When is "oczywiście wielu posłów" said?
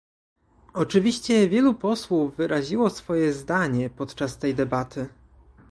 0.73-2.35